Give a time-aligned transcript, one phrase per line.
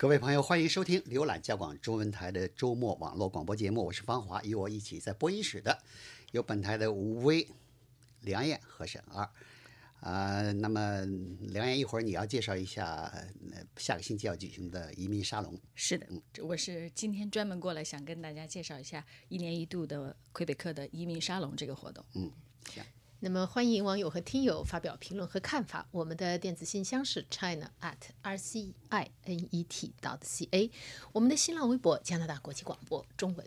[0.00, 5.76] 各位朋友，欢迎收听浏览加广中文台的周末网络广播节目，我是方华，与我一起在播音室的
[6.30, 7.44] 有本台的吴威、
[8.20, 9.28] 梁燕和沈二。
[9.98, 11.00] 啊、那么
[11.48, 13.12] 梁燕，一会儿你要介绍一下、
[13.52, 15.60] 呃、下个星期要举行的移民沙龙。
[15.74, 16.06] 是的，
[16.44, 22.04] 我是今天专门过来想跟大家介绍一下一年一度的魁北克的移民沙龙这个活动。
[22.14, 22.30] 嗯，
[22.72, 22.84] 行。
[23.20, 25.88] 那么欢迎网友和听友发表评论和看法。
[25.90, 30.70] 我们的电子信箱是 china at r c i n e t dot c a，
[31.10, 33.44] 我们的新浪微博加拿大国际广播中文。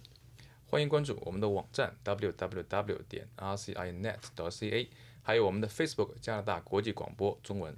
[0.66, 4.90] 欢迎关注我们的网站 www 点 rcinet ca，
[5.22, 7.74] 还有我们的 Facebook 加拿大国际广播中文。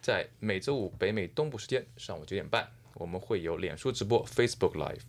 [0.00, 5.02] 在每周五北美东部时间上午九点半，我们会有脸书直播 Facebook Live。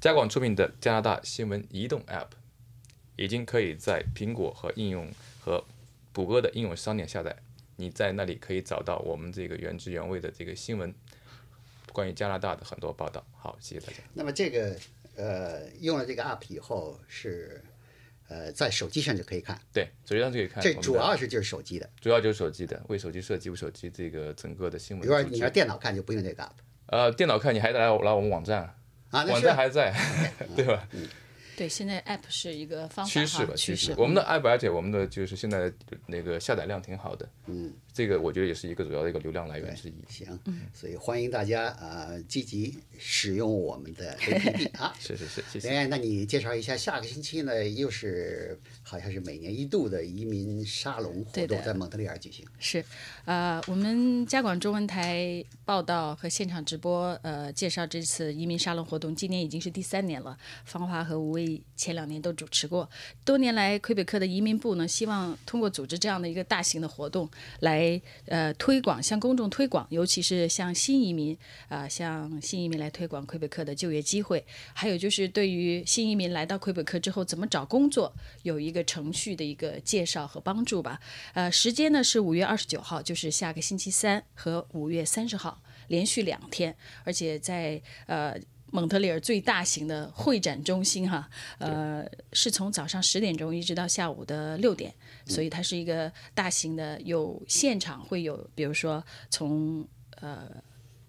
[0.00, 2.28] 加广出品的加拿大新闻移动 App
[3.16, 5.64] 已经可以在苹果和应用和
[6.12, 7.34] 谷歌的应用商店下载，
[7.76, 10.94] 你在那里可以找到我们这个原汁原味的这个新闻，
[11.92, 13.24] 关于加拿大的很多报道。
[13.36, 13.98] 好，谢谢大家。
[14.12, 14.76] 那么这个
[15.16, 17.62] 呃，用了这个 app 以后是
[18.28, 20.62] 呃，在手机上就可以看，对，手机上就可以看。
[20.62, 21.88] 这主要是就是手机的。
[22.00, 25.02] 主要就是手机的，为手机设计，为手机这个整个的新闻。
[25.02, 26.50] 比如说你要电脑看就不用这个 app
[26.86, 28.62] 呃，电脑看你还得来来我们网站，
[29.10, 29.94] 啊，网站还在，
[30.56, 30.88] 对吧？
[31.56, 33.94] 对，现在 App 是一个方法趋势吧，趋势。
[33.96, 35.72] 我们的 app 而且我们的就是现在
[36.06, 39.94] 那个下载量挺好的，嗯，这个我觉得也是一个主要的一个流量来源之一。
[40.08, 40.38] 行，
[40.72, 44.94] 所以欢迎大家啊、呃积极使用我们的 APP 啊。
[44.98, 45.68] 是是是，谢谢。
[45.68, 52.44] 梁燕，那你介绍一下，下个星期呢，又是好像是每年一度的移民沙龙活动，对在蒙特利尔举行。
[52.58, 52.84] 是，
[53.24, 60.36] 呃，我们加广中文台报道和现场直播，呃，介绍这次移民沙龙活动，今年已经是第三年了。
[60.64, 61.38] 芳华和吴
[61.76, 62.88] 前两年都主持过。
[63.24, 67.28] 多年来，魁北克的移民部呢，希望通过组织这样的一个大型的活动，
[67.60, 71.36] 来呃推广，向公众推广，尤其是向新移民
[71.68, 78.12] 啊、向新移民来推广魁北克的就业机会，还有就是对于新移民来到魁北克之后怎么找工作，
[78.42, 81.00] 有一个程序的一个介绍和帮助吧。
[81.34, 88.34] 呃，时间呢是五月二十九号，就是下个星期三和五月三十号，连续两天，而且在呃。
[88.74, 94.92] 蒙特利尔最大型的会展中心，哈，呃，是从早上十点钟一直到下午的六点，
[95.26, 99.86] 所以它是一个大型的，有现场会有，比如说从
[100.16, 100.50] 呃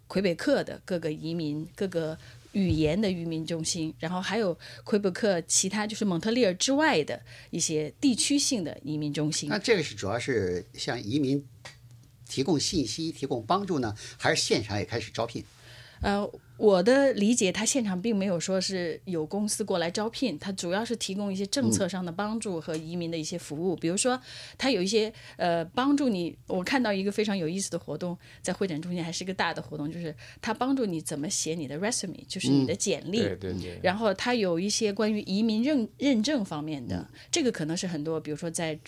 [0.06, 2.16] 魁北克的各个移民、各个
[2.52, 9.58] 语言的移民中心，然后还有魁北克其他就是蒙特利尔之外的一些地区性的移民中心那。
[9.58, 11.44] 这个是主要是向移民
[12.30, 15.44] 提供信息、提供帮助呢，还是现场也开始招聘？
[16.02, 23.76] 呃，我的理解，他现场并没有说是有公司过来招聘，他主要是提供一些政策上的帮助和移民的一些服务。
[23.76, 24.20] 比如说，
[24.58, 26.36] 他有一些呃帮助你。
[26.48, 33.20] 我看到一个非常有意思的活动，在会展中心还是一个大的活动，就是他帮助你怎么写你的 resume，就是你的简历。
[33.20, 33.80] 对对对。
[33.84, 38.80] 然后他有一些关于移民认认证方面的，这个可能是很多，比如说在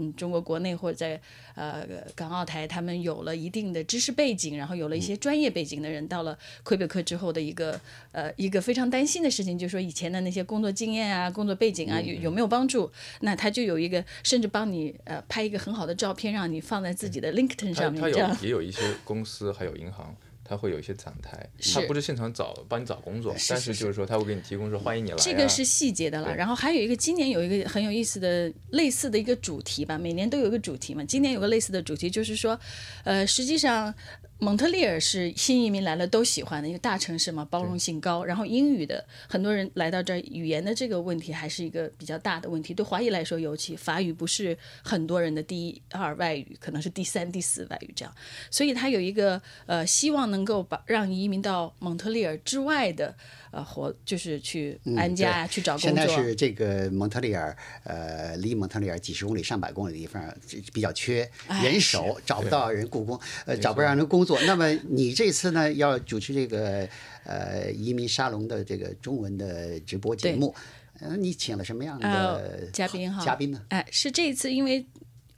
[0.00, 1.20] 嗯中国国内或者在
[1.54, 7.78] 呃港澳台，他们有了一定的知识背景，然后有了一些专业背景的人，到了魁北克之后的一个
[8.12, 12.90] 呃一个非常担心的事情，就是说以前的那些工作经验啊、工作背景啊有有没有帮助？
[13.20, 20.16] 那他就有一个甚至帮你呃拍一个很好的照片，让你放在自己的 LinkedIn 上面，他有也有一些公司还有银行，
[20.50, 25.20] 它会有一些展台，他不是现场找帮你找工作，但是就是说他会给你提供说欢迎你来、啊。
[25.22, 26.34] 这个是细节的了。
[26.34, 31.04] 然后还有一个，今年有一个很有意思的类似的一个主题吧，每年都有一个主题嘛。
[31.04, 32.58] 今年有个类似的主题，就是说，
[33.04, 33.94] 呃，实际上
[34.40, 38.24] 蒙特利尔是新移民来了都喜欢的一个大城市嘛，包容性高。
[38.24, 42.72] 然后英语的很多人来到这儿，语言的这个问题还是一个比较大的问题。
[42.72, 48.14] 对华裔来说，尤其法语不是很多人的第一二外语，可能是第三、第四外语这样。
[48.50, 53.14] 所以他有一个呃，希望能够把让移民到蒙特利尔之外的
[53.50, 56.22] 呃活，就是去安家啊，对去找工作现在。
[56.22, 57.54] 是这个蒙特利尔，
[57.84, 60.34] 呃，离蒙特利尔几十公里、上百公里的地方
[60.72, 64.29] 比较缺哎人手，找不到人雇工，呃，找不到人工作。
[64.46, 66.88] 那么你这次呢，要主持这个
[67.24, 70.54] 呃移民沙龙的这个中文的直播节目，
[71.00, 73.62] 呃，你请了什么样的呃嘉宾哈嘉宾呢？
[73.68, 74.86] 哎，是这一次因为。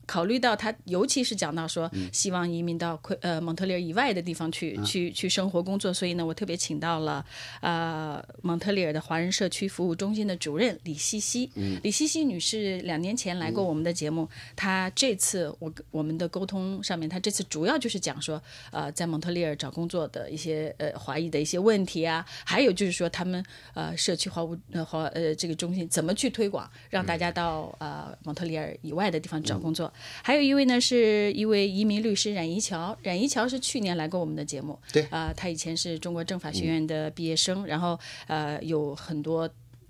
[0.07, 7.25] 考虑到他，尤其是讲到说希望移民到魁呃蒙特利尔以外的地方去、去去生活工作，所以呢，我特别请到了
[7.61, 11.51] 呃蒙特利尔的华人社区服务中心的主任李西西。
[11.83, 23.45] 李西西女士两年前来过我们的节目，她这次我跟我们的沟通上面，她这次主要就是讲说呃在蒙特利尔找工作的一些呃华裔的一些问题啊，还有就是说他们
[23.75, 29.92] 呃社区华务呃华呃这个中心怎么去推广，让大家到呃蒙特利尔以外的地方找工作。
[29.93, 29.99] 错。
[30.23, 32.97] 还有一位呢，是一位移民律师冉一桥。
[33.03, 39.49] 冉一桥是去年来过我们的节目，对啊、他以前是中国政法学院的毕业生，然后呃有很多。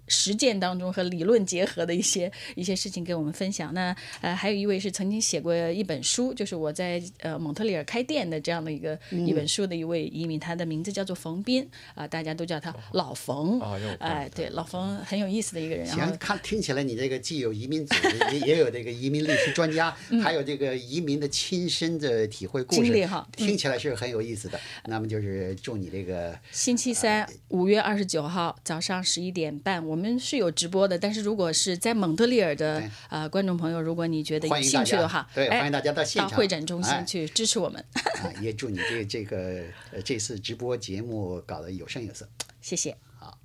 [0.09, 3.73] 实践当中和理论结合的一些一些事情给我们分享。
[3.73, 13.61] 那呃，还有一位是曾经写过一本书，就是我在呃蒙特利尔开店的这样的一个、一本书的一位移民，他的名字叫做冯斌啊、大家都叫他老冯。
[13.99, 15.87] 哎，对，老冯很有意思的一个人。
[15.87, 24.61] 行，看听起来你这个既有移民组织，也也有这个移民律师专家，还有这个移民的亲身的体会故事经历哈，嗯听起来是很有意思的。
[24.87, 30.99] 那么就是祝你这个星期三五月二十九号早上十一点半，我们是有直播的。
[30.99, 42.29] 但是如果是在蒙特利尔的呃观众朋友，如果你觉得有兴趣的话，哎对欢迎大家到现场会展中心哎去支持我们， 啊，也祝你这这个呃这次直播节目搞得有声有色。
[42.61, 42.97] 谢谢。
[43.19, 43.39] 好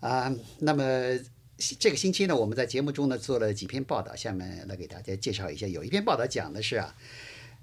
[0.00, 0.84] 啊，那么
[1.78, 5.66] 这个星期呢，我们在节目中呢做了几篇报道，下面来给大家介绍一下。
[5.66, 6.96] 有一篇报道讲的是啊，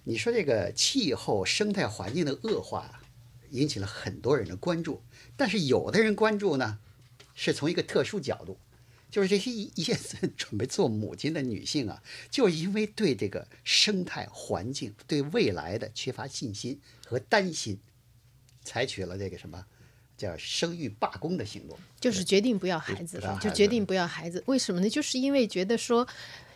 [0.04, 3.02] 你说这个气候生态环境的恶化，
[3.50, 5.02] 引起了很多人的关注，
[5.36, 6.78] 但是有的人关注呢，
[7.38, 8.58] 是从一个特殊角度。
[9.10, 9.98] 就是这些一一些
[10.36, 17.80] 准备做母亲的女性啊，就因为对这个生态环境、对未来的缺乏信心和担心，
[18.66, 19.66] 采取了这个什么
[20.18, 21.80] 叫生育罢工的行动。
[22.02, 24.44] 就是决定不要孩子了，不要孩子就决定不要孩子。
[24.48, 24.90] 为什么呢？
[24.90, 26.06] 就是因为觉得说，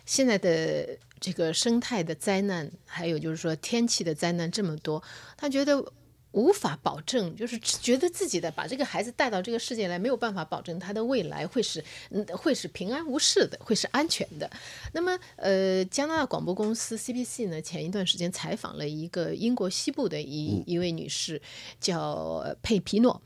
[0.04, 5.02] 现在的这个生态的灾难，还有就是说天气的灾难这么多，
[5.38, 5.90] 他觉得。
[6.32, 14.50] 无法保证，就是觉得自己的把这个孩子带到这个世界来，没有办法保证他的未来会是嗯会是平安无事的，会是安全的。
[14.92, 21.40] 那么，呃，加拿大广播公司 CBC 呢，前一段时间采访了一个英国西部的一一位女士，
[21.80, 22.00] 叫
[22.44, 23.22] 呃佩皮诺。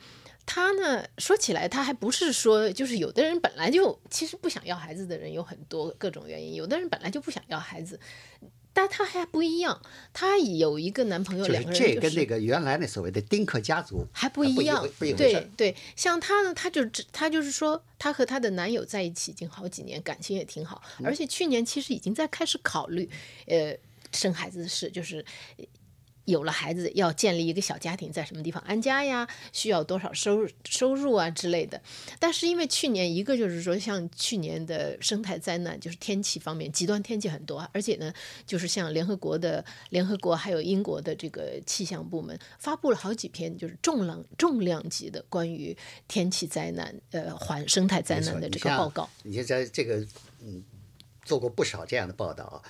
[0.49, 7.99] 她呢，说起来，她还不是说，就是有的人本来就其实不想要孩子的人有很多各种原因，有的人本来就不想要孩子，
[8.77, 9.81] 但她还不一样，
[10.13, 14.87] 她有一个男朋友，两个人这跟就是那个原来那所谓的丁克家族还不不一样。
[14.99, 23.09] 对对，像她呢，她就只她就是说，她和她的男友在一起已经好几年，感情也挺好，嗯而且去年其实已经在开始考虑，
[23.47, 23.75] 呃，
[24.13, 25.25] 生孩子的事，就是。
[26.27, 29.27] 有了孩子，要建立一个小家庭，在什么地方安家呀？
[29.53, 31.81] 需要多少收入收入啊之类的。
[32.21, 38.13] 但是因为去年一个就是说，像去年的生态灾难，就是天气方面极端天气很多，而且呢，
[38.47, 45.77] 就是像联合国的联合国还有英国的这个气象部门发布了好几篇就是重量重量级的关于
[46.07, 49.09] 天气灾难、呃环生态灾难的这个报告。
[49.23, 50.05] 你就在这个
[50.43, 50.63] 嗯
[51.25, 52.63] 做过不少这样的报道，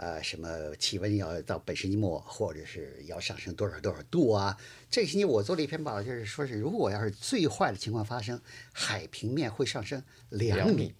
[0.00, 4.56] 呃，什么气温要到本世纪末，或者是要上升多少多少度啊？
[4.90, 8.40] 这个星期我做了一篇报道，就是说是如果要是最坏的情况发生，
[8.72, 10.94] 海平面会上升两米，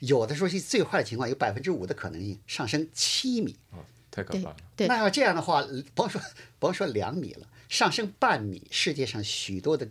[0.00, 3.54] 有的说是最坏的情况有百分之五的可能性上升七米。
[3.70, 4.56] 哦，太可怕了。
[4.74, 5.62] 对那要这样的话，
[5.94, 6.18] 甭说
[6.58, 9.86] 甭说两米了，上升半米，世界上许多的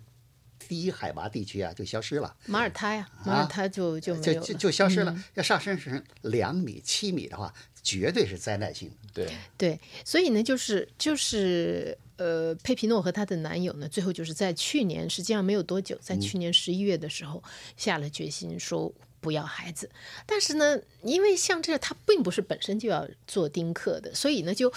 [0.67, 2.35] 低海拔地区啊就消失了。
[2.47, 5.11] 马耳他呀，马耳他就就没有，就就就消失了。
[5.11, 7.53] 嗯要上升成两米、七米的话，
[7.87, 8.95] 绝对是灾难性的。
[9.13, 17.41] 对，对，所以呢，就是就是呃，佩皮诺和她的男友呢，最后就是在去年，实际上没有多久，在去年十一月的时候，
[17.77, 19.89] 下了决心说不要孩子。
[20.25, 24.73] 但是呢，因为像这个，他并不是本身就要做丁克的，所以呢，就。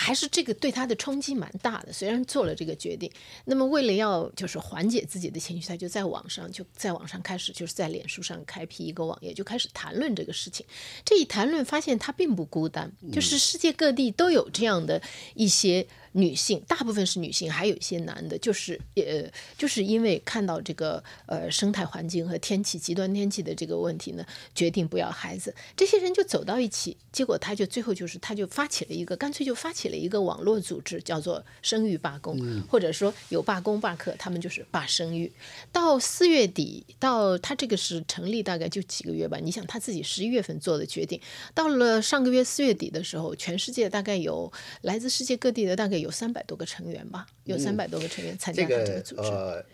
[0.00, 3.10] 还是这个对他的冲击蛮大的，虽然做了这个决定，
[3.44, 10.64] 那么为了要就是缓解自己的情绪，他就在网上就在网上开始就是在脸书上开辟一个网页，就开始谈论这个事情。
[11.04, 15.02] 这一谈论，发现他并不孤单，就是世界各地都有这样的
[15.34, 15.84] 一些
[16.18, 25.54] 女性，大部分是女性，还有一些男的，就是呃，就是因为看到这个呃生态环境和天气极端天气的这个问题呢，决定不要孩子。
[25.76, 32.36] 这些人就走到一起，结果他就最后就是他就发起了一个，干脆就发起了一个网络组织，叫做生育罢工，
[32.68, 35.32] 或者说有罢工罢课，他们就是罢生育。
[35.70, 39.38] 到四月底，到他这个是成立大概就几个月吧。
[39.40, 41.20] 你想他自己十一月份做的决定，
[41.54, 49.22] 到了上个月四月底的时候，全世界大概有来自世界各地的大概有三百多个成员吧，有三百多个成员参加这个个组织。
[49.22, 49.64] 呃，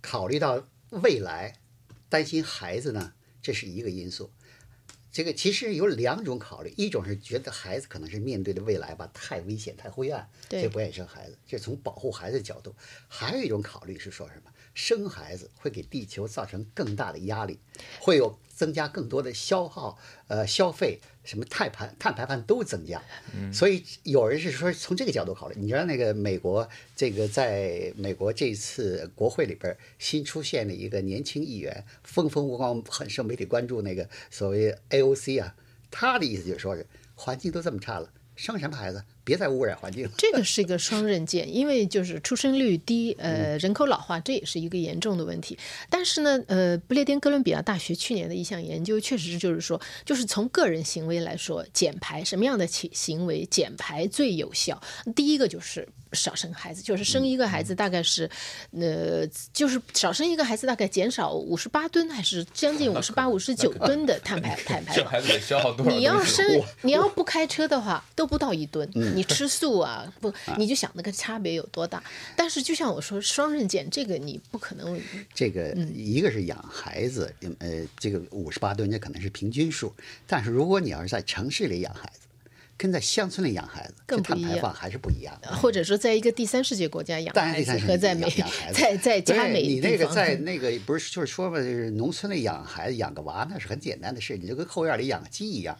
[0.00, 1.54] 考虑到未来，
[2.08, 3.12] 担心孩子呢，
[3.42, 4.30] 这是一个因素。
[5.10, 12.74] 这个其实有两种考虑，一种是觉得孩子可能是面对的未来吧，太危险、太灰暗，对所以不愿意生孩子，这是从保护孩子的角度。
[13.08, 14.52] 还有一种考虑是说什么？
[14.74, 17.58] 生孩子会给地球造成更大的压力，
[17.98, 23.02] 会有增加更多的消耗，呃，消费，什么碳排碳排放都增加。
[23.52, 25.54] 所以有人是说从这个角度考虑。
[25.58, 26.66] 你知道那个美国
[26.96, 35.54] 这个在美国这次国会里边新出现的一个年轻议员，风风光光，很受媒体关注那个所谓 AOC 啊，
[35.90, 39.04] 他的意思就是说是环境都这么差了，生什么孩子？
[39.28, 40.10] 别再污染环境了。
[40.16, 45.58] 这个是一个双刃剑，因为就是出生率低，呃，人口老化，这也是一个严重的问题。
[45.90, 54.80] 但是呢，呃，不列颠哥伦比亚大学去年的一项研究，确实是就是说，就是从个人行为来说，减排什么样的行行为减排最有效？
[55.14, 58.30] 第一个就是少生孩子，就是生一个孩子大概是，
[58.72, 64.96] 呃，就是少生一个孩子大概减少五十八吨，还是将近五十八、 五十九吨的碳排碳排放。
[64.96, 65.92] 这孩子得消耗多少？
[65.92, 66.44] 你要生，
[66.80, 68.88] 你要不开车的话，都不到一吨。
[69.18, 72.02] 你吃素啊，不，你就想那个差别有多大。
[72.36, 75.00] 但是就像我说，双刃剑，这个你不可能。
[75.34, 79.92] 这个一个是养孩子，呃，这个五十八吨这可能是平均数，
[80.26, 82.27] 但是如果你要是在城市里养孩子，
[82.78, 85.54] 跟在乡村里养孩子，这碳排放还是不一样的。
[85.56, 88.26] 或者说，在一个第三世界国家养孩子和在美
[88.72, 95.76] 在在加美对你那个在 那个不是就是说嘛，就是农村里养孩子养个娃那是很简单的事，你就跟后院里养个鸡一样，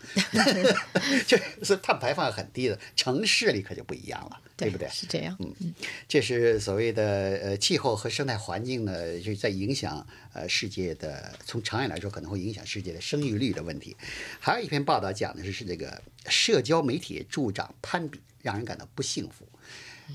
[1.26, 2.76] 就是碳排放很低的。
[2.96, 4.88] 城市里可就不一样了，对不对？
[4.88, 5.36] 是这样。
[5.38, 5.72] 嗯
[6.08, 13.96] 这是所谓的呃气候和生态环境呢，就是在影响呃世界的，从长远来说可能会影响世界的生育率的问题。
[14.40, 19.46] 还有一篇报道讲的是是这个社交媒体助长攀比，让人感到不幸福。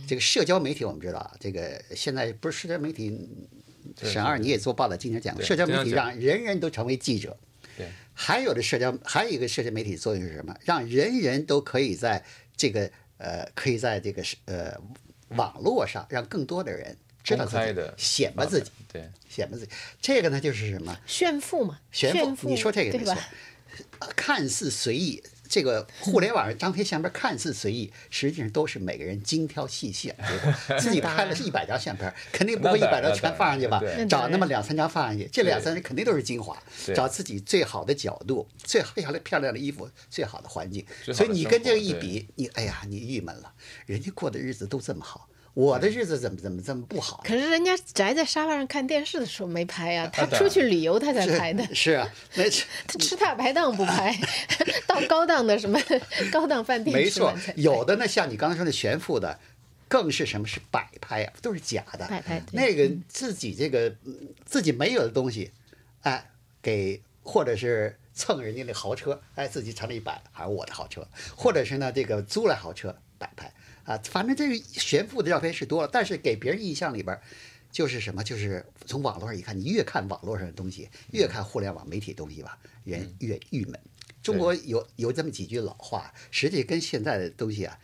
[0.07, 3.29] 这个社交媒体我们知道啊，这个现在不是社交媒体，
[4.01, 7.37] 沈二你也做报道，经常讲过，社交媒体让人人都成为记者。
[7.77, 10.55] 对，还有的社交，还有一个社交媒体作用是什么？
[10.65, 12.23] 让人人都可以在
[12.57, 14.75] 这个呃，可以在这个呃
[15.29, 19.71] 网络上，让更多的人知道自己公开的显摆自己，对，显摆自己。
[20.01, 20.99] 这个呢，就是什么？
[21.05, 22.49] 炫富嘛，炫富。
[22.49, 23.15] 你说这个没错对
[23.99, 25.23] 吧？，看似随意。
[25.53, 30.15] 这个互联网上张贴相片看似随意，实际上都是每个人精挑细选。
[30.27, 33.79] 结果自己拍了是一百张相片，肯定不会一百张全放上去吧？
[34.09, 36.57] 找那么两三张放上去，这两三张肯定都是精华。
[36.95, 40.83] 找自己最好的角度、最漂亮漂亮的衣服、最好的环境。
[41.13, 43.53] 所以你跟这个一比，你哎呀，你郁闷了。
[43.85, 47.21] 人家过的日子都这么好，我的日子怎么怎么这么不好？
[47.23, 51.63] 可是人家宅在沙发上看电视的时候没拍呀、他出去旅游他才拍的。
[51.75, 54.17] 是啊， 没吃他吃大排档不拍，
[54.87, 55.79] 到高档的什么
[56.31, 59.39] 高档饭店没错有的呢，像你刚才说的炫富的，
[59.87, 62.07] 更是什么是摆拍啊，都是假的。
[62.07, 65.51] 摆拍那个自己这个嗯自己没有的东西，
[66.01, 66.31] 哎，
[66.63, 73.53] 给或者是蹭人家的豪车，哎，自己城里摆，还是我的豪车，或者是呢这个租来豪车摆拍
[73.85, 77.19] 啊，反正这个炫富的照片是多了，但是给别人印象里边。
[77.71, 78.23] 就是什么？
[78.23, 83.79] 就是从网络上一看，你越看网络上的东西，越看互联网媒体的东西吧，人越郁闷。
[84.21, 87.79] 中国有有这么几句老话，实际跟现在的东西啊，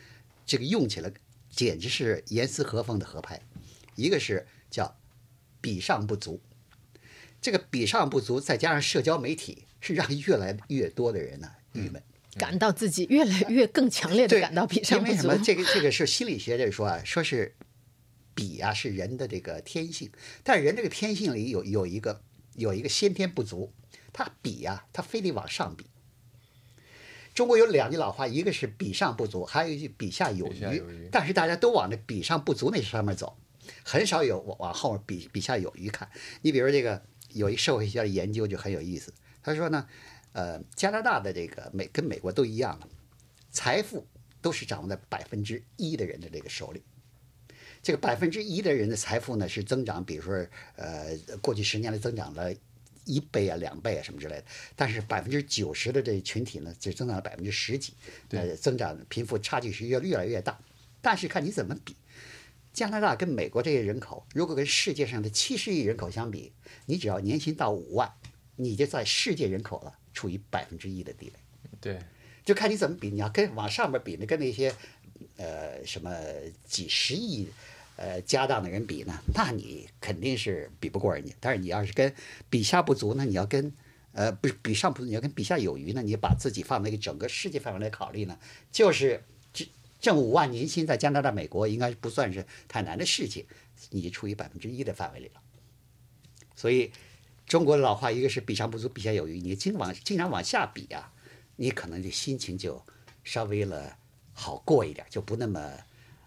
[0.46, 1.12] 这个用起来
[1.50, 3.42] 简直是严丝合缝的合拍。
[3.96, 4.96] 一个是叫
[5.60, 6.40] 比上不足，
[7.42, 12.00] 这个比上不足，再加上社交媒体，是让越来越多的人呢郁闷。
[12.38, 15.44] 感到自己越来越更强烈的，感到比上不足因为什么？。
[15.44, 17.56] 这个这个是心理学这说啊，说是
[18.36, 20.12] 比啊是人的这个天性，
[20.44, 22.22] 但是人这个天性里有有一个
[22.56, 23.74] 有一个先天不足，
[24.14, 25.86] 他比啊、他非得往上比。
[27.34, 31.10] 中国有两句老话，一个是比上不足，还有一句比下有余有余。
[31.12, 33.38] 但是大家都往这比上不足那上面走，
[33.84, 36.10] 很少有往往后面比比下有余看。
[36.42, 39.88] 你比如这个有一社会学家的研究就很有意思，他说呢，
[40.34, 42.88] 呃，加拿大的这个美跟美国都一样了，
[43.52, 44.06] 财富
[44.42, 46.82] 都是掌握在百分之一的人的这个手里。
[47.82, 50.46] 这个百分之一的人的财富呢是增长，比如说
[50.76, 52.54] 呃过去十年来增长了
[53.06, 54.44] 一倍啊、两倍啊什么之类的，
[54.76, 57.94] 但是百分之九十的这群体呢只增长了百分之十几，
[58.32, 60.60] 呃，增长贫富差距是越越来越大。
[61.02, 61.96] 但是看你怎么比，
[62.74, 66.52] 加拿大跟美国这些人口，如果跟世界上的七十亿人口相比，
[66.86, 68.12] 你只要年薪到五万，
[68.58, 71.34] 你就在世界人口了处于百分之一的地位。
[71.82, 72.00] 对，
[72.44, 73.10] 就看你怎么比。
[73.10, 74.74] 你要跟往上面比呢，跟那些
[75.38, 76.14] 呃什么
[76.66, 77.48] 几十亿
[77.96, 81.34] 呃家当的人比呢，那你肯定是比不过人家。
[81.40, 82.14] 但是你要是跟
[82.50, 83.72] 比下不足呢，你要跟
[84.14, 88.38] 呃不是比上不足，你要跟比下有余呢，你把自己放在一个整个世界范围来考虑呢，
[88.72, 89.24] 就是
[89.54, 89.68] 挣
[90.00, 93.46] 挣五万年薪在加拿大、美国应该不算是太难的事情，
[93.92, 95.42] 你处于百分之一的范围里了。
[96.56, 96.92] 所以
[97.50, 99.42] 中国的老话，一个是比上不足，比下有余。
[99.42, 101.12] 你经往经常往下比啊，
[101.56, 102.82] 你可能就心情就
[103.24, 103.98] 稍微了
[104.34, 105.60] 好过一点，就不那么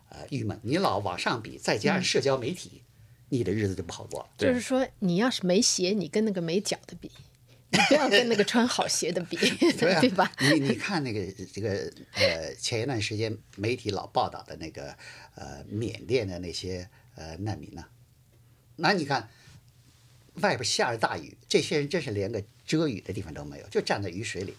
[0.09, 0.61] 呃郁闷。
[0.65, 2.83] 你老往上比，再加上社交媒体，
[3.29, 4.29] 你的日子就不好过了。
[4.37, 7.09] 就是说，你要是没鞋，你跟那个没脚的比，
[7.71, 9.37] 你不要跟那个穿好鞋的比，
[9.79, 10.33] 对啊， 对吧？
[10.41, 11.71] 你你看那个这个
[12.15, 14.97] 呃，前一段时间媒体老报道的那个
[15.37, 17.85] 呃缅甸的那些呃难民呢、
[18.75, 19.29] 那你看
[20.41, 24.55] 外边下着大雨，这些人真是连个遮雨的地方都没有，就站在雨水里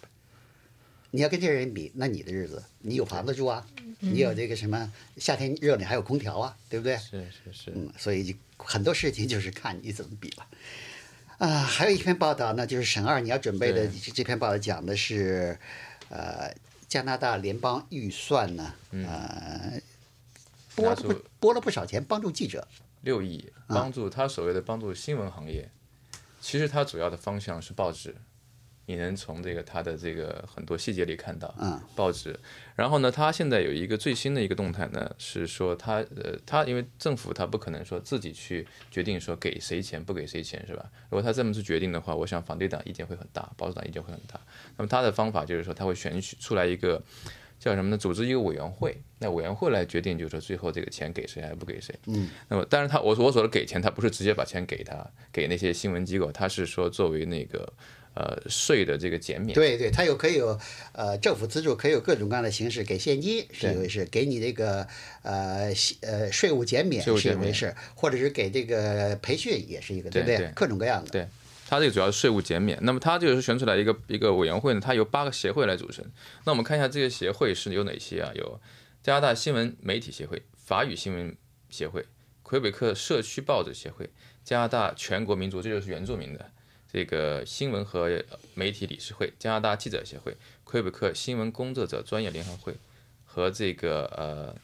[1.10, 3.64] 你要跟这些人比，那你的日子，你有房子住啊，
[4.00, 6.96] 你有这个什么夏天热你还有空调啊，对不对？
[6.96, 10.46] 是是是，嗯，所以很多事情就是看你怎么比了。
[11.38, 15.56] 啊，还有一篇报道呢，就是沈二你要准备的这这篇报道讲的是，
[16.08, 16.52] 呃，
[16.88, 19.80] 加拿大联邦预算呢，嗯呃，
[20.76, 22.66] 拨了不拨了不少钱帮助记者。
[23.02, 25.70] 六亿帮助他所谓的帮助新闻行业，
[26.40, 28.14] 其实他主要的方向是报纸。
[28.86, 32.38] 你能从这个他的这个很多细节里看到，嗯，报纸。
[32.76, 40.84] 然后呢，他现在有一个最新的一个动态呢，是说他呃，他因为政府他不可能说自己去决定说给谁钱不给谁钱是吧？
[41.08, 44.38] 如果他这么去决定的话，我想反对党意见会很大，保守党意见会很大。
[44.76, 47.02] 那么他的方法就是说，他会选取出来一个
[47.64, 47.96] 叫什么呢？
[47.96, 51.94] 组织一个委员会，那委员会来决定，就是说最后这个钱给谁还是不给谁。
[52.04, 52.28] 嗯。
[52.46, 57.72] 那么，但是他我我所说的给钱，他不是直接把钱给他给那些新闻机构，他是说作为那个
[58.12, 59.54] 呃税的这个减免。
[59.54, 60.60] 对对，他有可以有
[60.92, 64.86] 呃政府资助，可以有各种各样的形式，给现金是一对回事，给你这个
[65.22, 70.52] 呃呃税务减免是一回事，或者是给这个培训也是一个，不对对对？
[70.54, 71.10] 各种各样的。
[71.10, 71.26] 对，
[71.74, 72.78] 它这个主要是税务减免。
[72.82, 76.04] 那么它这个是选出来一个一个委员会呢，它由八个协会来组成。
[76.44, 78.30] 那我们看一下这些协会是有哪些啊？
[78.34, 78.60] 有
[79.02, 81.36] 加拿大新闻媒体协会、法语新闻
[81.68, 82.06] 协会、
[82.42, 84.08] 魁北克社区报纸协会、
[84.44, 86.50] 加拿大全国民族，这就是原住民的
[86.90, 88.22] 这个新闻和
[88.54, 92.74] 媒体理事会、加拿大记者协会、魁北克新闻工作者专业联合会
[93.24, 94.54] 和这个呃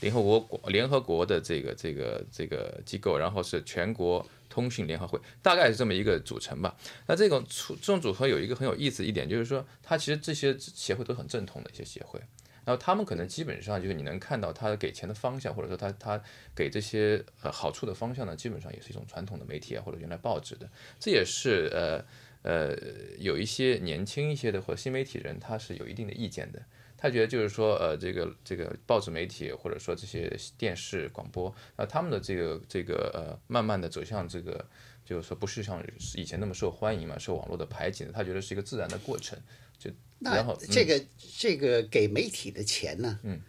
[0.00, 6.76] 联合国国联合国的这个这个这个机构，然后是全国通讯联合会，大概是这么一个组成吧。
[7.06, 12.20] 那这种组这种组合有一个很有意思一点，就是说它其实这些协会都很正统的一些协会。
[12.62, 16.22] 然后他们可能基本上就是你能看到他给钱的方向，或者说他他
[16.54, 20.68] 给这些呃好处的方向呢，基本上也是一种传统的媒体啊，或者原来报纸的。
[21.00, 22.04] 这也是呃
[22.42, 22.76] 呃
[23.18, 26.62] 有一些年轻一些的或者新媒体人，他是有一定的意见的。
[27.00, 34.62] 他觉得就是说，呃，这个这个报纸媒体或者说这些电视广播，那他们的这个这个呃，慢慢的走向这个，
[35.02, 35.82] 就是说不是像
[36.14, 39.38] 以前那么受欢迎嘛，受网络的排挤的，他觉得是一个自然的过程。
[39.78, 41.02] 就那然后嗯这个、
[41.38, 43.40] 这个给媒体的钱呢，嗯，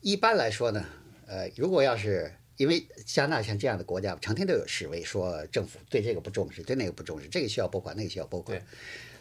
[0.00, 0.86] 一般来说呢，
[1.26, 8.64] 呃，如果要是因为加拿大像这样的国家，成天都有示威，说政府对这个不重视，对那个不重视，这个需要拨款，那个需要拨款对。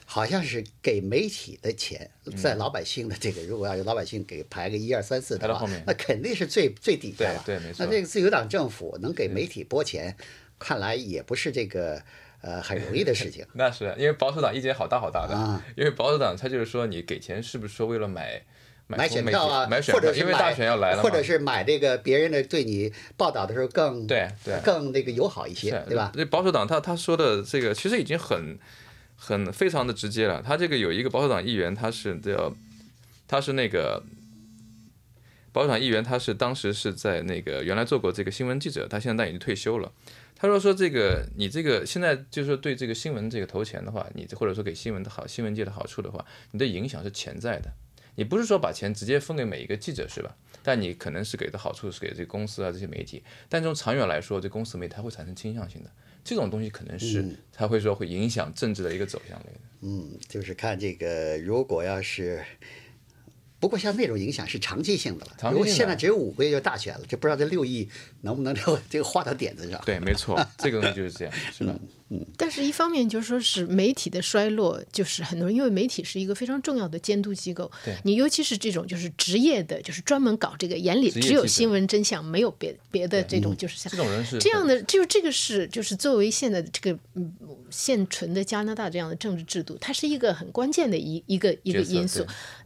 [0.08, 7.44] 好像是给媒体的钱，在老百姓的这个，如果要有老百姓给排个一二三四的话排到后面，那肯定是最最底下了。
[7.46, 10.16] 对对没错那这个自由党政府能给媒体拨钱，
[10.60, 12.02] 看来也不是这个
[12.42, 13.46] 呃很容易的事情。
[13.54, 18.44] 那是因为保守党意见好大好大的，啊因为保守党他就是说你给钱是不是说为了买
[18.88, 26.12] 买选票啊，买选票，因为大选要来了，或者是买这个别人的对你报道的时候更对对更那个友好一些，对吧？
[26.14, 28.60] 这保守党他他说的这个其实已经很
[29.16, 30.42] 很非常的直接了。
[30.42, 32.56] 他这个有一个保守党议员，他是叫
[33.28, 34.04] 他是那个
[35.52, 39.92] 保守党议员，他是当时是在那个原来做过这个新闻记者，他现在已经退休了。
[40.38, 47.72] 他说说这个你这个现在就是说对这个新闻这个投钱的话，你或者说给新闻的好新闻界的好处的话，你的影响是潜在的。
[48.18, 50.36] 你不是说把钱直接分给每一个记者是吧？
[50.64, 55.92] 但你可能是给的好处是给这个公司啊这些媒体，但从长远来说，这公司媒体它会产生倾向性的，
[56.26, 59.60] 这种东西可能是他会说会影响政治的一个走向类的。
[59.82, 62.44] 嗯，就是看这个，如果要是。
[63.60, 65.32] 不过像那种影响是长期性的了。
[65.38, 67.88] 长期性的如果现在只有五个月就大选了，就不知道这六亿
[68.22, 69.82] 能不能这个 这个花到点子上。
[69.86, 71.74] 对，没错，这个东西就是这样， 是吧？
[72.10, 87.36] 嗯但是，一方面就是说是媒体的衰落，就是很多人因为媒体是一个非常重要的监督机构，对你尤其是这种就是职业的，就是专门搞这个，眼里只有新闻真相，没有别别的这种，就是像这种人是这样的，就这个是就是作为现在的这个嗯
[87.72, 92.24] 现存的加拿大这样的政治制度，它是一个很关键的一一个一个因素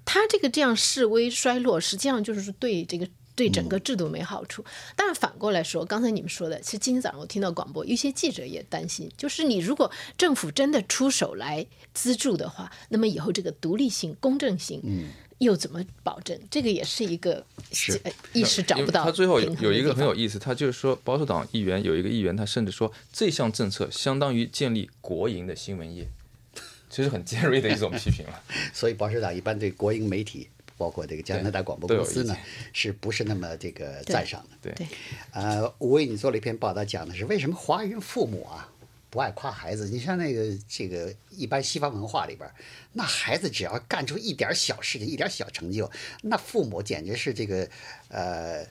[0.09, 0.13] 对。
[0.13, 3.07] 它这个这样示威衰落，实际上就是对这个。
[3.35, 4.65] 对整个制度没好处，
[4.97, 14.81] 但是反过来说，刚才你们说的，其实今天早上我听到广播，有些记者也担心，就是你如果政府真的出手来资助的话，那么以后这个独立性、公正性，
[15.37, 16.37] 又怎么保证？
[16.51, 17.45] 这个也是一个
[18.03, 26.09] 呃一时找不到他最后有一个很有意思，他就是说保守党议员有一个议员，他甚至说这项政策相当于建立国营的新闻业，
[26.89, 28.43] 其实很尖锐的一种批评了。
[28.73, 32.35] 所以保守党一般对国营媒体，包括这个加拿大广播公司呢，
[32.73, 34.57] 是不是那么这个赞赏的？
[34.61, 34.87] 对对
[35.31, 38.71] 呃，我为你做了一篇报道，讲的是为什么华人父母啊
[39.09, 39.89] 不爱夸孩子。
[39.89, 42.49] 你像那个这个一般西方文化里边，
[42.93, 45.89] 那孩子只要干出一点小事情、一点小成就，
[46.23, 47.69] 那父母简直是这个
[48.09, 48.65] 呃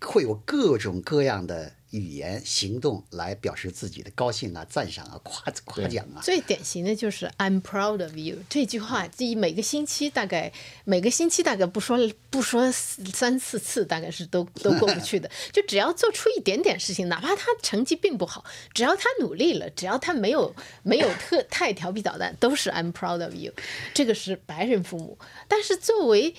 [0.00, 6.22] 会有各种各样的语言行动来表示自己的高兴啊、赞赏啊、夸夸奖啊。
[6.22, 10.52] 最典型的就是 "I'm proud of you" 这句话，这每个星期大概
[10.84, 11.98] 每个星期大概不说
[12.30, 15.28] 不说三四次，大概是都都过不去的。
[15.52, 23.52] 就只要做出一点点事情，哪怕他成绩并不好，只要他努力了，只要他没有没有特太调皮捣蛋，都是 "I'm proud of you"。
[23.92, 26.34] 这个是白人父母，但是作为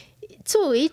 [0.46, 0.90] 作为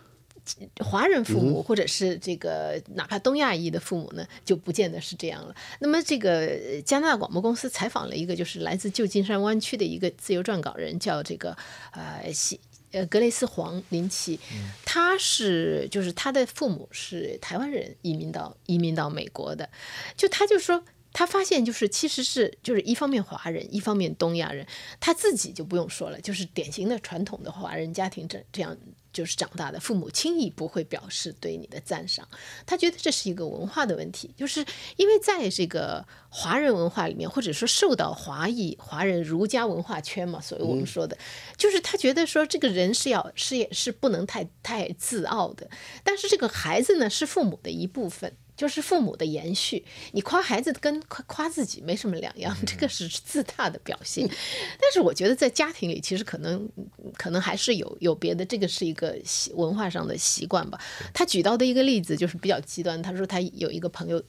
[0.84, 5.54] 华人父母，或者是这个哪怕东亚裔的父母呢，就不见得是这样了。
[5.80, 11.56] 那么，这个加拿大广播公司采访了一个就是来自旧金山湾区的一个自由撰稿人，叫这个
[11.92, 12.60] 呃西
[12.92, 14.38] 呃格雷斯黄林奇，
[14.84, 19.68] 他是就是他的父母是台湾人，移民到移民到美国的，
[20.16, 20.84] 就他就说。
[21.10, 24.64] 他发现，就是其实是就是一方面华人，一方面东亚人，
[25.00, 28.76] 他自己就不用说了，就是典型的传统的华人家庭这这样
[29.18, 32.28] 就是长大的，父母轻易不会表示对你的赞赏。
[32.64, 41.18] 他觉得这是一个文化的问题，就是因为在这个华人文化里面，或者说受到华裔华人儒家文化圈嘛，所以我们说的，
[41.56, 45.68] 就是他觉得说这个人是要是也是不能太太自傲的，
[46.04, 48.36] 但是这个孩子呢是父母的一部分。
[48.58, 54.26] 就是父母的延续，你夸孩子跟夸夸自己没什么两样，这个是自大的表现。
[54.80, 56.68] 但是我觉得在家庭里，其实可能
[57.16, 60.80] 可能还是有有别的，这个是一个习文化上的习惯吧。
[61.14, 64.20] 他举到的一个例子就是比较极端，他说他有一个朋友，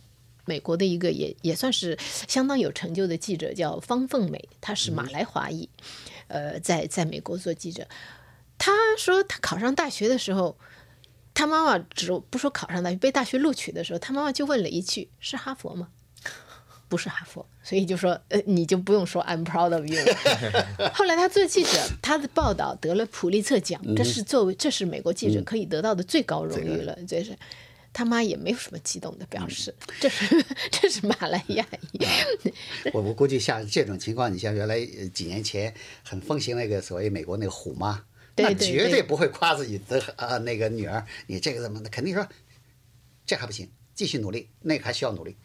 [0.46, 5.68] 美国的一个也也算是相当有成就的记者，叫方凤美，他是马来华裔，
[6.28, 7.88] 呃，在在美国做记者。
[8.60, 10.56] 他说他考上大学的时候。
[11.34, 15.90] 他妈妈只不说考上大学，被大学录取的时候，他妈妈就问了一句：“是哈佛吗？”
[16.90, 20.04] 不是哈佛，所以就说：“呃，你就不用说 I'm proud of you。
[20.92, 21.70] ”后来他做记者，
[22.02, 26.98] 他的报道得了普利策奖，这是作为这是美国记者可以得到的最高荣誉了。
[27.08, 27.38] 这是
[27.94, 32.04] 他妈也没有什么激动的表示，这是 这是马来亚裔。
[32.92, 35.72] 我我估计像这种情况，你像原来几年前
[36.04, 38.04] 很风行那个所谓美国那个虎妈。
[38.44, 41.90] 那绝对不会夸自己的啊那个女儿，你这个怎么的？
[41.90, 42.28] 肯定说
[43.26, 45.36] 这还不行，继续努力，那个还需要努力，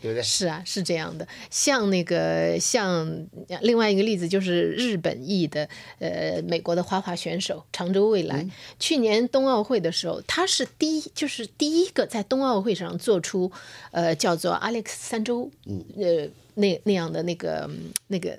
[0.00, 0.22] 对不对？
[0.22, 1.26] 是啊，是这样的。
[1.50, 3.26] 像那个像
[3.60, 13.50] 另外一个例子就是日本裔的呃美国的花滑选手长州未来，去年冬奥会的时候，他是第一，就是第一个在冬奥会上做出
[13.90, 15.50] 呃叫做 Alex 三周
[15.96, 17.70] 呃那那样的那个
[18.08, 18.38] 那个。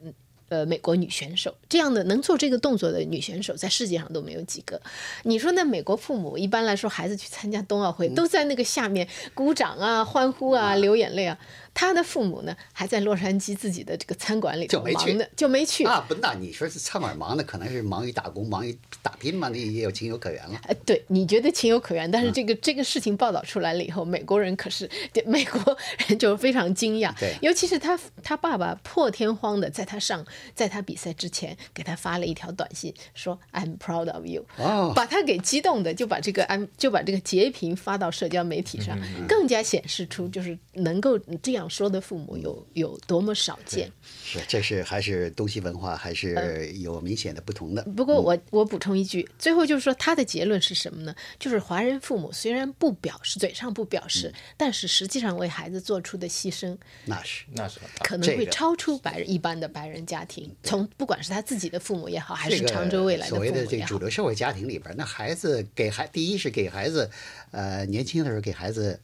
[0.54, 4.80] 呃，美国女选手这样的能做这个动作的女选手，在世界上都没有几个。
[5.24, 11.36] 你说那美国父母一般来说，孩子去参加冬奥会，都在那个下面鼓掌啊、欢呼啊、流眼泪啊。
[11.74, 16.06] 他的父母呢，还在洛杉矶自己的这个餐馆里头忙呢，就没去啊。
[16.08, 20.62] 不，那你说是餐馆忙的，可能是忙于打工、忙于打拼嘛，那也有情有可原了。
[20.68, 24.88] 哎，对，你觉得情有可原，但是这个这个事情报道出来了以后，美国人可是
[25.26, 25.76] 美国
[26.08, 38.96] 人就非常惊讶，对，尤其是他他爸爸破天荒的在他上在他比赛之前给他发了一条短信，说 I'm proud of you，哦，把他给激动的，就把这个 I'm 就把这个截屏发到社交媒体上，
[39.28, 41.63] 更加显示出就是能够这样。
[41.70, 43.92] 说的父母有有多么少见？
[44.24, 47.84] 是，这是还是东西文化还是有明显的不同的。
[47.96, 51.16] 不过我我补充一句，最后就是说他的结论是什么呢？
[51.40, 60.56] 就是华人父母虽然不表示，嘴上不表示，但是实际上为孩子做出的牺牲，那是那是可能会超出白人一般的白人家庭。
[60.64, 67.10] 从不管是他自己的父母也好，还是常州未来的所谓的这主流社会家庭里边，那孩子给孩第一是给孩子，
[67.52, 69.00] 呃，年轻的时候给孩子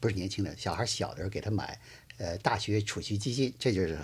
[0.00, 1.78] 不是年轻的小孩小的时候给他买。
[2.18, 3.98] 呃，大学储蓄基金，这就是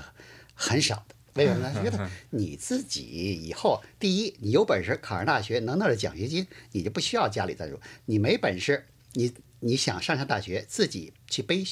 [0.55, 1.15] 很少的。
[1.35, 1.73] 为什么呢？
[1.83, 7.79] 觉得你自己以后，第一，你有本事考上大学，能拿着奖学金，你就不需要家里赞助。
[8.07, 11.65] 你没本事，你你想上上大学，自己去背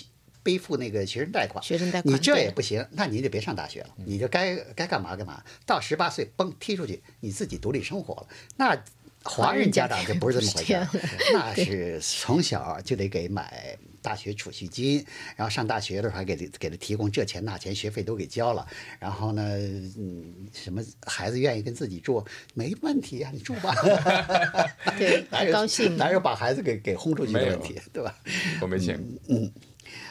[0.44, 5.42] 背负那个学生贷款，学生贷款，你这也不行，那你就别上大学了，你就该该干嘛干嘛。
[5.66, 8.28] 到十八岁，嘣踢出去，你自己独立生活了。
[8.56, 8.80] 那
[9.24, 10.86] 华人家长就不是这么回事，
[11.32, 13.78] 那是从小就得给买。
[14.00, 15.04] 大学储蓄金，
[15.36, 18.64] 然后上大学的时候还给给他提供这钱那钱，学费都给交了。
[19.00, 19.42] 然后呢，
[19.98, 23.74] 嗯，什么孩子愿意跟自己住，没问题啊，你住吧。
[24.96, 25.96] 对， 哪有高兴？
[25.96, 28.16] 哪有把孩子给给轰出去的问题，对吧？
[28.62, 28.98] 我没钱。
[29.28, 29.52] 嗯，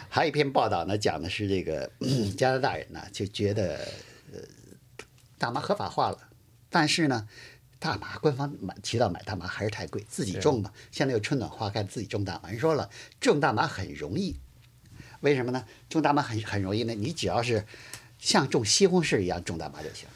[0.10, 1.90] 还有一篇报道呢，讲的是这个
[2.38, 3.78] 加拿大人呢就觉得，
[4.34, 4.40] 呃，
[5.40, 6.20] 大麻合法化了，
[6.70, 7.28] 但是呢。
[7.80, 10.72] 大麻官方买渠道买大麻还是太贵，自己种吧。
[10.92, 12.50] 现在又春暖花开，自己种大麻。
[12.50, 14.36] 人说了，种大麻很容易，
[15.22, 15.64] 为什么呢？
[15.90, 16.94] 种大麻很很容易呢？
[16.94, 17.66] 你只要是
[18.20, 20.08] 像种西红柿一样种大麻就行。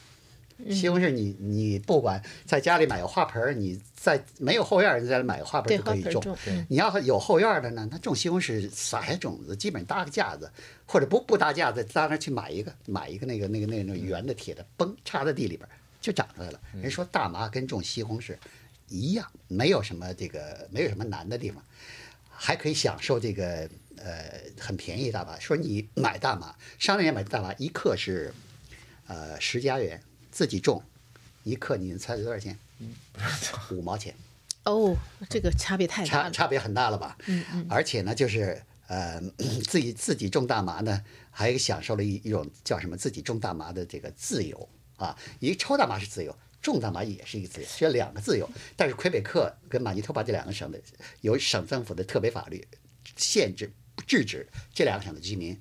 [0.70, 6.38] 西红柿你你不管在家里买个花盆儿，你在没有后院儿，你在买个花盆儿就可以种。
[6.68, 10.48] 你要是有后院儿的呢，那种西红柿撒下种子，基本搭个架子，
[10.86, 15.70] 或者不不搭架子，到那去买一个买一个那个那个那个那个圆的铁的，嘣插在地里边儿
[16.02, 16.60] 就长出来了。
[16.74, 18.36] 人说大麻跟种西红柿
[18.88, 21.64] 一样，没有什么这个没有什么难的地方，
[22.28, 25.38] 还可以享受这个呃很便宜大麻。
[25.40, 28.34] 说你买大麻，商店里买大麻一克是
[29.06, 30.82] 呃十加元，自己种
[31.44, 32.58] 一克，你猜多少钱？
[33.70, 34.14] 五毛钱。
[34.64, 34.96] 哦，
[35.30, 36.24] 这个差别太大了。
[36.24, 37.16] 差差别很大了吧？
[37.26, 37.66] 嗯嗯。
[37.70, 39.20] 而且呢，就是呃，
[39.66, 42.96] 自己自己种大麻呢，还享受了一一种叫什么？
[42.96, 44.68] 自己种大麻的这个自由
[45.02, 45.18] 啊！
[45.40, 48.48] 一抽大麻是自由，种大麻也是一个自由，这两个自由。
[48.76, 50.80] 但是魁北克跟马尼托巴这两个省的
[51.20, 52.66] 有省政府的特别法律
[53.16, 53.72] 限制
[54.06, 55.60] 制止这两个省的居民，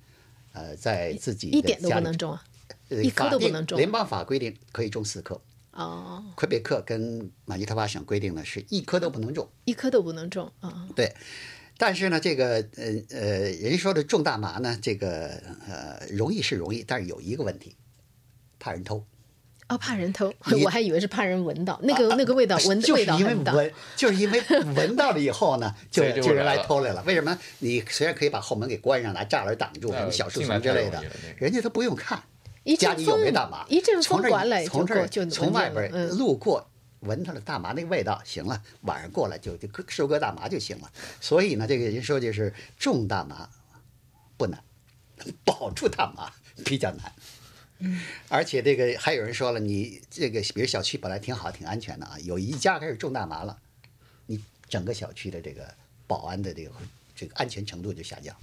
[0.53, 2.43] 呃，在自己一点都不能种啊！
[2.89, 9.49] 呃一颗都不能种联邦法规定可以种四颗，哦，魁北克跟马尼托巴省规定呢是一颗都不能种。
[9.65, 10.87] 一颗都不能种啊！
[10.95, 11.15] 对，
[11.77, 17.75] 但是呢，这个呃呃，人说的种大麻呢，这个呃容易是容易，但是有一个问题，
[18.59, 19.05] 怕人偷。
[19.71, 20.33] 哦，怕人偷，
[20.65, 23.53] 我还以为是怕人闻到那个那个味道，闻味就是因为道。
[23.53, 24.43] 闻，就是因为
[24.75, 27.01] 闻到了以后呢， 就就就人来偷来了。
[27.03, 27.39] 为什么？
[27.59, 31.01] 你虽然可以把后门给关上，拿栅栏挡住，什么小树丛之类的
[31.37, 32.21] 人家都不用看
[32.77, 36.67] 家里有没风大麻，一阵从这儿风刮来从这儿就从外边路过。
[36.99, 40.91] 闻到了大麻那个味道，行了，晚上过来就就割收割大麻就行了。
[41.19, 43.49] 所以呢，这个人说就是种大麻
[44.35, 44.61] 不难，
[45.43, 46.29] 保住大麻
[46.65, 47.11] 比较难。
[48.29, 53.59] 而且这个还有人说了，你这个比如小区本来挺好、挺安全的啊，有一家开始种大麻了，
[54.25, 55.73] 你整个小区的这个
[56.07, 56.71] 保安的这个
[57.21, 58.35] 这个安全程度就下降。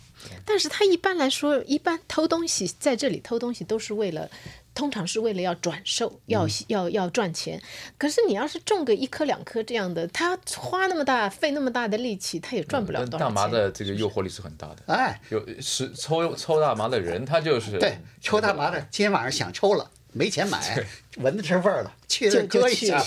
[0.45, 4.31] 但是他一般来说，一般偷东西在这里偷东西都是为了，
[4.73, 7.61] 通常是为了要转售，要嗯要要赚钱。
[7.99, 13.35] 可是你要是种个一颗两颗这样的，他花那么大费那么大的力气，他也赚不了多少钱。
[13.35, 14.77] 大麻的这个诱惑力是很大的。
[14.87, 20.85] 哎，有是抽抽大麻的人，他就是对，抽大麻的今天晚上想抽了，没钱买，
[21.18, 23.05] 闻得吃味儿了，去了就一就去下。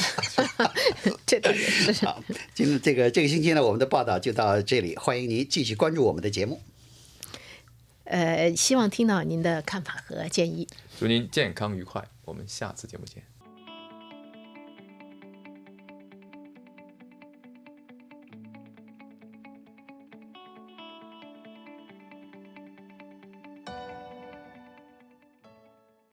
[1.26, 1.92] 这倒也是。
[2.06, 6.62] 好，今天这个这个星期呢，我们的报道就到这里，欢迎您继续关注我们的节目。
[8.04, 10.68] 呃，希望听到您的看法和建议。
[11.00, 13.31] 祝您健康愉快，我们下次节目见。